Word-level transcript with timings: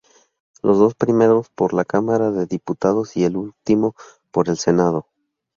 Los 0.63 0.79
dos 0.79 0.95
primeros 0.95 1.49
por 1.49 1.75
la 1.75 1.85
Cámara 1.85 2.31
de 2.31 2.47
Diputados 2.47 3.15
y 3.17 3.23
el 3.25 3.37
último 3.37 3.93
por 4.31 4.49
el 4.49 4.57
Senado. 4.57 5.05